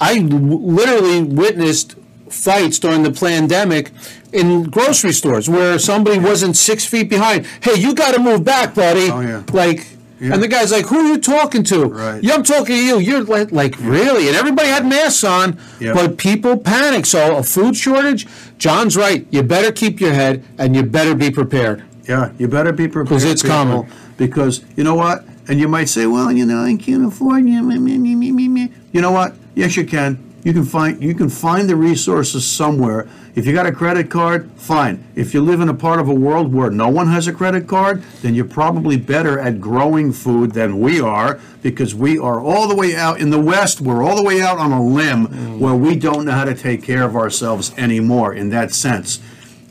[0.00, 1.96] I literally witnessed
[2.28, 3.90] fights during the pandemic
[4.34, 7.46] in grocery stores where somebody wasn't six feet behind.
[7.62, 9.08] Hey, you got to move back, buddy.
[9.10, 9.42] Oh, yeah.
[9.52, 9.86] Like,
[10.20, 12.22] And the guy's like, "Who are you talking to?" Right.
[12.22, 12.98] Yeah, I'm talking to you.
[12.98, 14.26] You're like, like really?
[14.28, 15.92] And everybody had masks on, Yeah.
[15.92, 17.04] but people panic.
[17.04, 18.26] So a food shortage.
[18.56, 19.26] John's right.
[19.30, 21.82] You better keep your head, and you better be prepared.
[22.08, 23.86] Yeah, you better be prepared because it's people, coming.
[24.16, 25.24] Because you know what?
[25.48, 27.62] And you might say, well, you know, I can't afford you.
[27.62, 29.34] me, me, me, me, me, me." You know what?
[29.54, 30.18] Yes, you can.
[30.42, 33.06] You can find you can find the resources somewhere.
[33.34, 35.04] If you got a credit card, fine.
[35.16, 37.66] If you live in a part of a world where no one has a credit
[37.66, 42.68] card, then you're probably better at growing food than we are because we are all
[42.68, 43.80] the way out in the West.
[43.80, 46.84] We're all the way out on a limb where we don't know how to take
[46.84, 49.20] care of ourselves anymore in that sense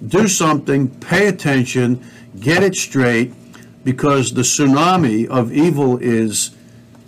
[0.07, 2.03] do something, pay attention,
[2.39, 3.33] get it straight,
[3.83, 6.51] because the tsunami of evil is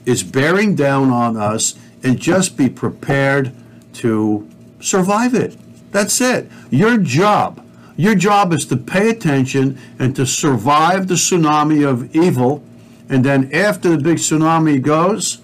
[0.06, 3.52] is bearing down on us, and just be prepared
[3.92, 4.48] to
[4.80, 5.58] survive it.
[5.96, 6.52] That's it.
[6.72, 7.66] Your job,
[7.96, 12.62] your job is to pay attention and to survive the tsunami of evil,
[13.08, 15.40] and then after the big tsunami goes,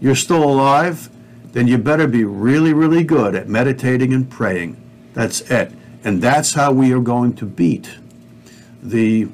[0.00, 1.10] you're still alive,
[1.50, 4.76] then you better be really, really good at meditating and praying.
[5.14, 5.72] That's it.
[6.04, 7.90] And that's how we are going to beat
[8.80, 9.26] the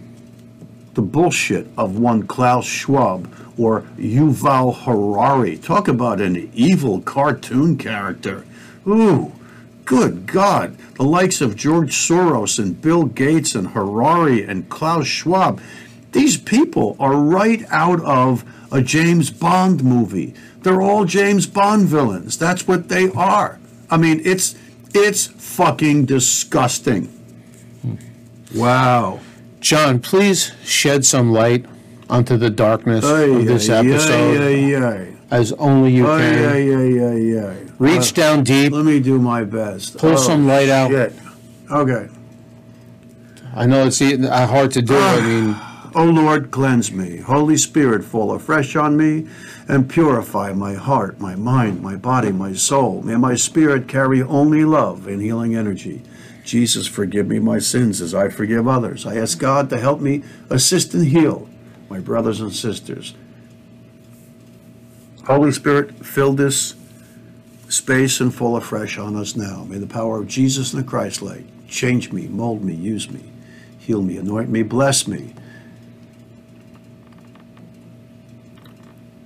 [0.94, 5.58] the bullshit of one Klaus Schwab or Yuval Harari.
[5.58, 8.46] Talk about an evil cartoon character.
[8.86, 9.32] Ooh,
[9.92, 10.74] good God.
[10.94, 15.60] The likes of George Soros and Bill Gates and Harari and Klaus Schwab.
[16.12, 20.32] These people are right out of a James Bond movie.
[20.62, 22.38] They're all James Bond villains.
[22.38, 23.60] That's what they are.
[23.90, 24.54] I mean, it's
[24.94, 27.12] it's fucking disgusting.
[28.54, 29.20] Wow.
[29.60, 31.66] John, please shed some light
[32.08, 35.16] onto the darkness Ay, of this ay, episode ay, ay, ay.
[35.30, 37.71] as only you can.
[37.82, 38.72] Reach Uh, down deep.
[38.72, 39.98] Let me do my best.
[39.98, 40.90] Pull Oh, some light out.
[40.92, 41.12] Shit.
[41.68, 42.08] Okay.
[43.56, 44.96] I know it's e- uh, hard to do.
[44.96, 45.56] I mean,
[45.96, 47.16] O Lord, cleanse me.
[47.16, 49.26] Holy Spirit, fall afresh on me
[49.66, 53.02] and purify my heart, my mind, my body, my soul.
[53.02, 56.02] May my spirit carry only love and healing energy.
[56.44, 59.04] Jesus, forgive me my sins as I forgive others.
[59.06, 61.48] I ask God to help me assist and heal
[61.90, 63.14] my brothers and sisters.
[65.26, 66.74] Holy Spirit, fill this
[67.72, 69.64] space and fall afresh on us now.
[69.64, 73.32] May the power of Jesus and the Christ light change me, mold me, use me,
[73.78, 75.34] heal me, anoint me, bless me.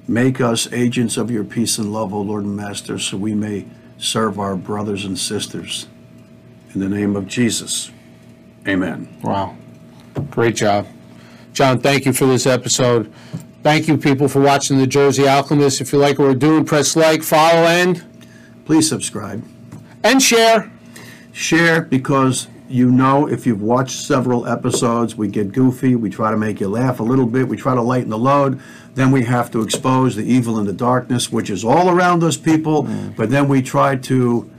[0.08, 3.66] Make us agents of your peace and love, O Lord and Master, so we may
[3.98, 5.88] serve our brothers and sisters.
[6.72, 7.90] In the name of Jesus.
[8.68, 9.08] Amen.
[9.22, 9.56] wow.
[10.30, 10.86] Great job.
[11.52, 13.12] John, thank you for this episode.
[13.62, 15.80] Thank you, people, for watching The Jersey Alchemist.
[15.80, 18.04] If you like what we're doing, press like, follow, and,
[18.66, 19.42] Please subscribe.
[20.02, 20.70] and share.
[21.32, 25.94] Share because you know if you've watched several episodes, we get goofy.
[25.94, 27.48] We try to make you laugh a little bit.
[27.48, 28.60] We try to lighten the load.
[28.94, 32.36] Then we have to expose the evil and the darkness, which is all around us,
[32.36, 32.88] people.
[33.16, 34.50] But then we try to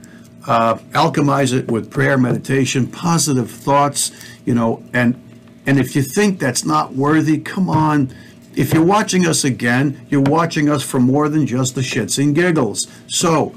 [0.46, 4.12] uh, alchemize it with prayer, meditation, positive thoughts,
[4.46, 4.82] you know.
[4.92, 5.20] And
[5.66, 8.14] and if you think that's not worthy, come on.
[8.54, 12.34] If you're watching us again, you're watching us for more than just the shits and
[12.34, 12.86] giggles.
[13.06, 13.54] So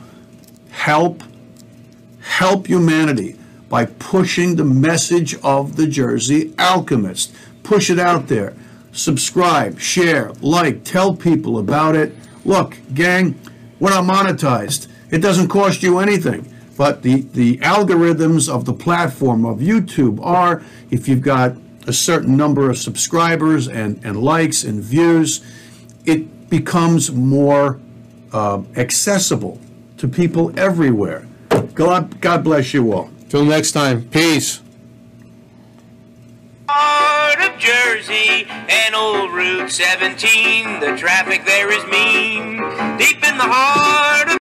[0.72, 1.24] help
[2.22, 3.38] help humanity
[3.70, 7.34] by pushing the message of the Jersey Alchemist.
[7.64, 8.54] Push it out there.
[8.92, 12.14] Subscribe, share, like, tell people about it.
[12.44, 13.40] Look, gang,
[13.80, 14.88] we're not monetized.
[15.10, 16.54] It doesn't cost you anything.
[16.78, 21.56] But the, the algorithms of the platform of YouTube are if you've got
[21.88, 25.42] a certain number of subscribers and, and likes and views,
[26.06, 27.80] it becomes more
[28.34, 29.60] uh, accessible
[30.02, 31.28] to people everywhere.
[31.76, 33.12] God, God bless you all.
[33.30, 34.10] Till next time.
[34.10, 34.60] Peace.
[36.68, 40.80] Heart of Jersey and old Route 17.
[40.80, 42.58] The traffic there is mean.
[42.98, 44.38] Deep in the heart of